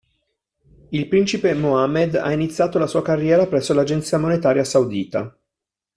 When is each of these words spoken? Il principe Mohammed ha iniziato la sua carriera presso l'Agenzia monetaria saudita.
Il 0.89 1.07
principe 1.07 1.53
Mohammed 1.53 2.15
ha 2.15 2.31
iniziato 2.31 2.79
la 2.79 2.87
sua 2.87 3.03
carriera 3.03 3.45
presso 3.45 3.71
l'Agenzia 3.75 4.17
monetaria 4.17 4.63
saudita. 4.63 5.37